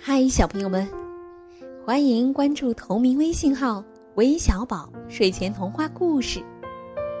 [0.00, 0.88] 嗨，小朋友们，
[1.84, 3.82] 欢迎关注同名微信号
[4.14, 6.40] “微小宝睡前童话故事”，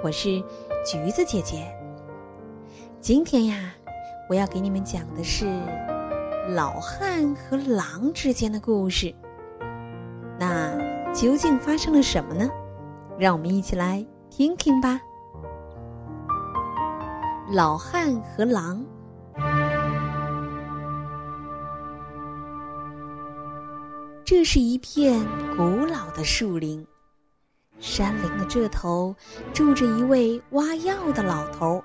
[0.02, 0.42] 我是
[0.86, 1.66] 橘子姐姐。
[3.00, 3.74] 今天呀，
[4.30, 5.60] 我要给你们讲的是
[6.54, 9.12] 老汉和狼之间的故事。
[10.38, 10.78] 那
[11.12, 12.48] 究竟发生了什么呢？
[13.18, 15.00] 让我们一起来听听吧。
[17.50, 18.86] 老汉和狼。
[24.30, 26.86] 这是一片古老的树林，
[27.80, 29.16] 山林的这头
[29.54, 31.82] 住着一位挖药的老头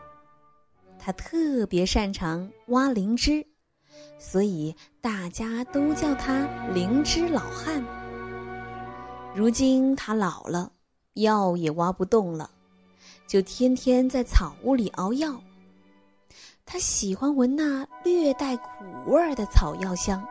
[0.99, 3.47] 他特别擅长挖灵芝，
[4.19, 7.81] 所以大家都叫他灵芝老汉。
[9.33, 10.69] 如今他老了，
[11.13, 12.51] 药也挖不动了，
[13.25, 15.41] 就天天在草屋里熬药。
[16.65, 18.65] 他喜欢闻那略带苦
[19.07, 20.21] 味儿的草药香。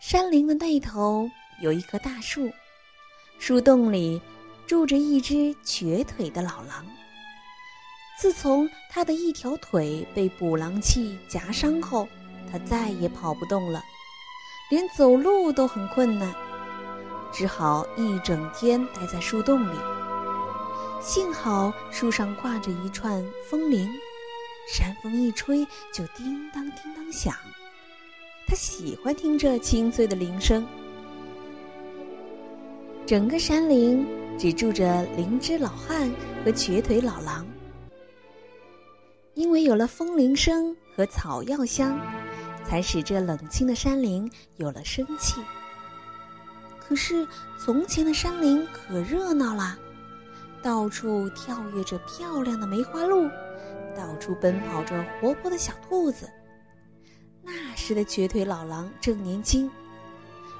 [0.00, 2.50] 山林的那头有一棵大树，
[3.38, 4.18] 树洞里
[4.66, 6.86] 住着一只瘸腿的老狼。
[8.18, 12.08] 自从他的一条腿被捕狼器夹伤后，
[12.50, 13.82] 他再也跑不动了，
[14.70, 16.34] 连走路都很困难，
[17.30, 19.78] 只好一整天待在树洞里。
[21.02, 23.86] 幸好树上挂着一串风铃，
[24.66, 27.34] 山风一吹就叮当叮当响。
[28.50, 30.66] 他喜欢听这清脆的铃声。
[33.06, 34.04] 整个山林
[34.36, 36.10] 只住着灵芝老汉
[36.44, 37.46] 和瘸腿老狼，
[39.34, 41.96] 因为有了风铃声和草药香，
[42.64, 45.40] 才使这冷清的山林有了生气。
[46.80, 47.24] 可是
[47.56, 49.78] 从前的山林可热闹啦，
[50.60, 53.28] 到处跳跃着漂亮的梅花鹿，
[53.96, 56.28] 到处奔跑着活泼的小兔子。
[57.94, 59.70] 的瘸腿老狼正年轻，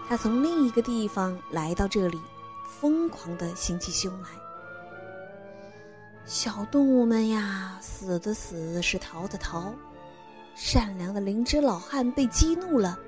[0.09, 2.21] 他从另一个地方来到这里，
[2.81, 4.29] 疯狂的行起凶来。
[6.25, 9.73] 小动物们呀，死的死，是逃的逃。
[10.55, 12.99] 善良的灵芝老汉被激怒了，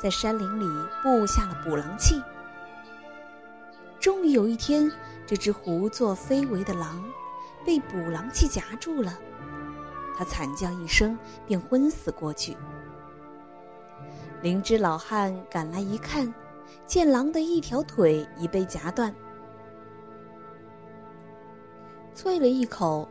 [0.00, 2.20] 在山林里布下了捕狼器。
[3.98, 4.90] 终于有一天，
[5.26, 7.02] 这只胡作非为的狼
[7.64, 9.16] 被捕狼器夹住了，
[10.16, 11.16] 他惨叫一声，
[11.46, 12.56] 便昏死过去。
[14.42, 16.32] 灵芝老汉赶来一看，
[16.84, 19.14] 见狼的一条腿已被夹断，
[22.12, 23.08] 啐了一口：“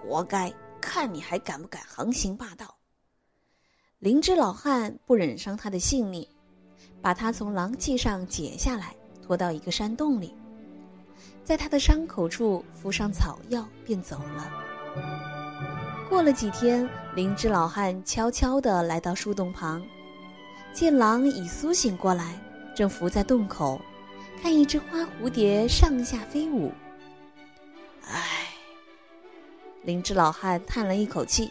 [0.00, 0.54] 活该！
[0.80, 2.76] 看你还敢不敢横行霸道！”
[3.98, 6.24] 灵芝老汉不忍伤他的性命，
[7.02, 10.32] 把他从狼器上解下来，拖到一个山洞里，
[11.42, 14.48] 在他的伤口处敷上草药，便走了。
[16.08, 19.84] 过了几天，灵芝老汉悄悄地来到树洞旁。
[20.78, 22.40] 见狼已苏醒过来，
[22.72, 23.80] 正伏在洞口，
[24.40, 26.70] 看一只花蝴蝶上下飞舞。
[28.06, 28.46] 唉，
[29.82, 31.50] 灵芝老汉叹了一口气，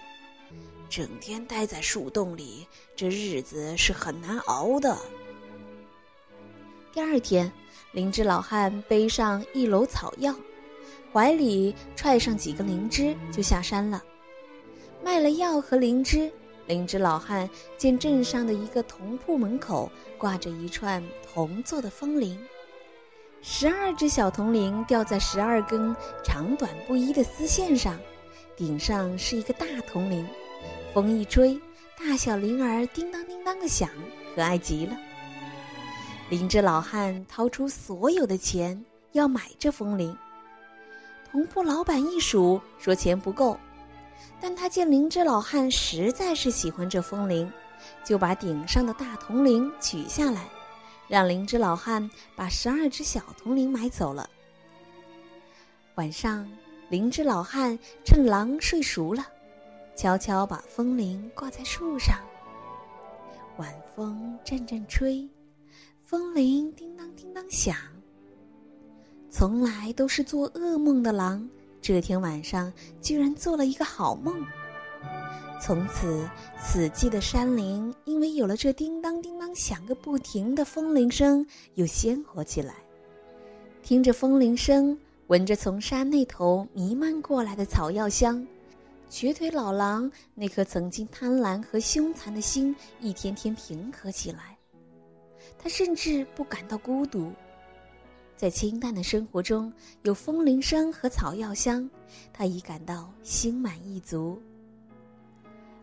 [0.87, 2.65] 整天待在树洞里，
[2.95, 4.97] 这日子是很难熬的。
[6.93, 7.51] 第二天，
[7.91, 10.33] 灵芝老汉背上一篓草药，
[11.11, 14.01] 怀里揣上几个灵芝，就下山了，
[15.03, 16.31] 卖了药和灵芝。
[16.67, 21.01] 灵芝老汉见镇上的一个铜铺门口挂着一串
[21.33, 22.37] 铜做的风铃，
[23.41, 27.97] 十二只小铜铃吊在十二根长短不一的丝线上，
[28.55, 30.27] 顶上是一个大铜铃，
[30.93, 31.57] 风一吹，
[31.97, 33.89] 大小铃儿叮当叮当的响，
[34.35, 34.97] 可爱极了。
[36.29, 38.83] 灵芝老汉掏出所有的钱
[39.13, 40.13] 要买这风铃，
[41.31, 43.57] 铜铺老板一数，说钱不够。
[44.39, 47.51] 但他见灵芝老汉实在是喜欢这风铃，
[48.03, 50.47] 就把顶上的大铜铃取下来，
[51.07, 54.29] 让灵芝老汉把十二只小铜铃买走了。
[55.95, 56.47] 晚上，
[56.89, 59.25] 灵芝老汉趁狼睡熟了，
[59.95, 62.19] 悄悄把风铃挂在树上。
[63.57, 65.27] 晚风阵阵吹，
[66.05, 67.75] 风铃叮当叮当响。
[69.29, 71.49] 从来都是做噩梦的狼。
[71.87, 74.45] 这天晚上，居然做了一个好梦。
[75.61, 76.29] 从此，
[76.59, 82.75] 死寂的山林因为有了这叮当叮当响个不停的风铃声，又鲜活起来。
[83.81, 88.45] 听着风铃声，闻着从山那头弥漫过来的草药香，
[89.09, 94.57] 瘸腿老狼那颗曾经贪婪和凶残的心一天天平和起来。
[95.57, 97.31] 他甚至不感到孤独。
[98.37, 99.73] 在清淡的生活中，
[100.03, 101.89] 有风铃声和草药香，
[102.31, 104.39] 他已感到心满意足。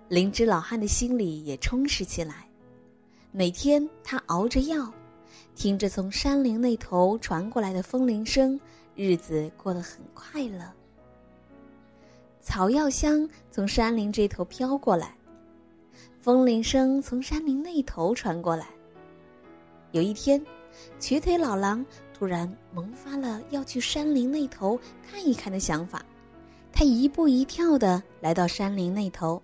[0.09, 2.49] 灵芝老汉的心里也充实起来。
[3.33, 4.89] 每天他熬着药，
[5.57, 8.59] 听着从山林那头传过来的风铃声，
[8.95, 10.73] 日子过得很快乐。
[12.41, 15.17] 草药香从山林这头飘过来，
[16.21, 18.69] 风铃声从山林那头传过来。
[19.91, 20.41] 有一天，
[21.01, 21.85] 瘸腿老狼
[22.25, 26.03] 突然萌发了要去山林那头看一看的想法，
[26.73, 29.43] 他一步一跳的来到山林那头。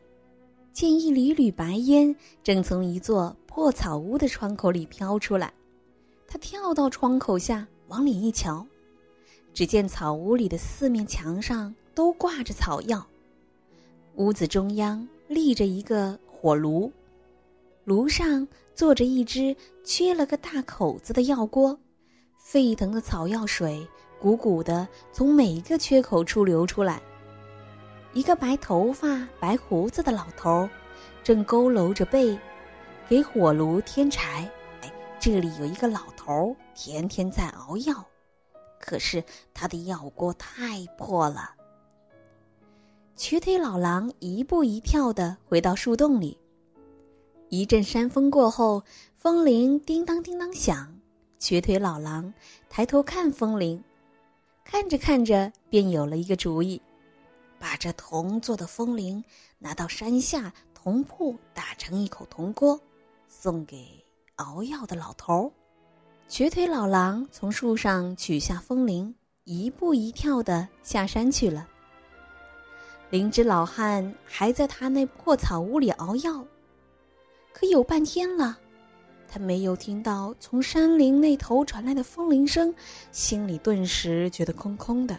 [0.73, 5.53] 见一缕缕白烟正从一座破草屋的窗口里飘出来，
[6.27, 8.67] 他跳到窗口下往里一瞧，
[9.53, 13.07] 只见草屋里的四面墙上都挂着草药，
[14.15, 16.91] 屋子中央立着一个火炉，
[17.85, 19.55] 炉上坐着一只
[19.85, 21.79] 缺了个大口子的药锅，
[22.43, 23.87] 沸腾的草药水
[24.19, 27.01] 鼓鼓的从每一个缺口处流出来。
[28.13, 30.69] 一个白头发、白胡子的老头，
[31.23, 32.37] 正佝偻着背，
[33.09, 34.51] 给火炉添柴。
[34.81, 38.05] 哎，这里有一个老头，天天在熬药，
[38.81, 39.23] 可是
[39.55, 41.53] 他的药锅太破了。
[43.15, 46.37] 瘸腿老狼一步一跳的回到树洞里。
[47.49, 48.83] 一阵山风过后，
[49.15, 51.00] 风铃叮当叮当响。
[51.41, 52.33] 瘸腿老狼
[52.69, 53.83] 抬头看风铃，
[54.63, 56.81] 看着看着，便有了一个主意。
[57.59, 59.25] 把这铜做的风铃
[59.59, 62.79] 拿到山下铜铺打成一口铜锅，
[63.27, 63.89] 送给
[64.37, 65.51] 熬药的老头。
[66.29, 69.15] 瘸腿老狼从树上取下风铃，
[69.45, 71.67] 一步一跳的下山去了。
[73.09, 76.45] 灵芝老汉还在他那破草屋里熬药，
[77.55, 78.59] 可有半天了，
[79.33, 82.75] 他没有听到从山林那头传来的风铃声，
[83.13, 85.17] 心里顿时觉得空空的。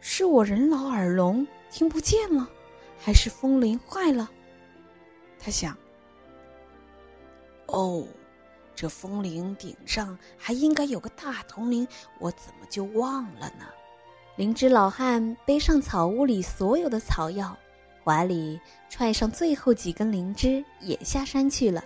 [0.00, 2.48] 是我人老耳聋听不见了，
[2.96, 4.30] 还是风铃坏了？
[5.40, 5.76] 他想。
[7.66, 8.06] 哦，
[8.76, 11.86] 这风铃顶上还应该有个大铜铃，
[12.20, 13.66] 我怎么就忘了呢？
[14.36, 17.58] 灵芝老汉背上草屋里所有的草药，
[18.04, 21.82] 怀里揣上最后几根灵芝，也下山去了。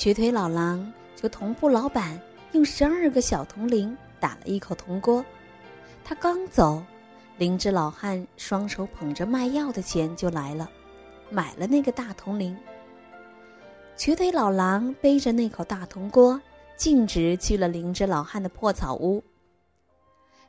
[0.00, 2.18] 瘸腿老狼求铜铺老板
[2.52, 5.22] 用十二个小铜铃打了一口铜锅。
[6.02, 6.82] 他刚走，
[7.36, 10.70] 灵芝老汉双手捧着卖药的钱就来了，
[11.28, 12.56] 买了那个大铜铃。
[13.94, 16.40] 瘸腿老狼背着那口大铜锅，
[16.78, 19.22] 径直去了灵芝老汉的破草屋。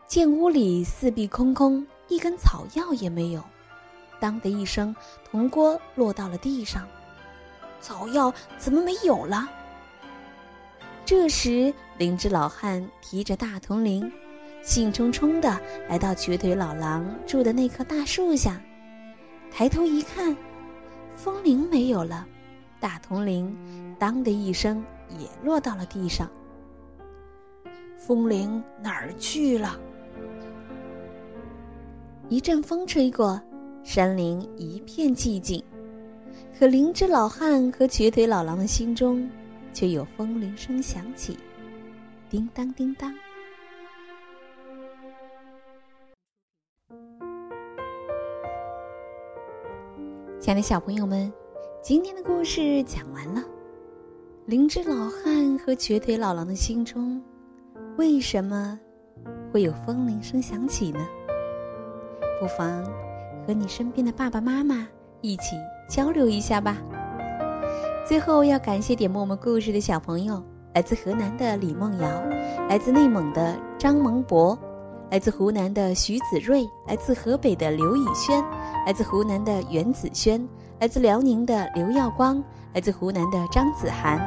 [0.07, 3.43] 见屋里四壁空空，一根草药也没有，
[4.17, 4.95] 当的一声，
[5.29, 6.87] 铜锅落到了地上，
[7.81, 9.49] 草药怎么没有了？
[11.03, 14.09] 这时，灵芝老汉提着大铜铃。
[14.63, 18.61] 兴冲冲地来到瘸腿老狼住的那棵大树下，
[19.49, 20.37] 抬头一看，
[21.15, 22.27] 风铃没有了，
[22.79, 23.57] 大铜铃
[23.97, 24.85] “当”的一声
[25.17, 26.29] 也落到了地上。
[27.97, 29.79] 风铃哪儿去了？
[32.29, 33.41] 一阵风吹过，
[33.83, 35.63] 山林一片寂静，
[36.57, 39.27] 可灵芝老汉和瘸腿老狼的心中，
[39.73, 41.37] 却有风铃声响起，
[42.29, 43.11] 叮当叮当。
[50.39, 51.31] 亲爱的小朋友们，
[51.81, 53.43] 今天的故事讲完了。
[54.45, 57.19] 灵芝老汉和瘸腿老狼的心中，
[57.97, 58.79] 为什么
[59.51, 61.07] 会有风铃声响起呢？
[62.39, 62.83] 不妨
[63.47, 64.87] 和你身边的爸爸妈妈
[65.21, 65.55] 一起
[65.91, 66.77] 交流一下吧。
[68.07, 70.41] 最后要感谢点播我们故事的小朋友：
[70.73, 72.07] 来自河南的李梦瑶，
[72.69, 74.57] 来自内蒙的张萌博。
[75.09, 78.41] 来自湖南的徐子睿，来自河北的刘以轩，
[78.85, 80.47] 来自湖南的袁子轩，
[80.79, 82.41] 来自辽宁的刘耀光，
[82.73, 84.17] 来自湖南的张子涵，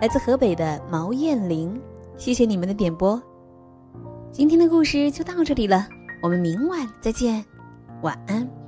[0.00, 1.80] 来自河北的毛艳玲，
[2.16, 3.22] 谢谢你们的点播。
[4.32, 5.86] 今天的故事就到这里了，
[6.20, 7.44] 我们明晚再见，
[8.02, 8.61] 晚安。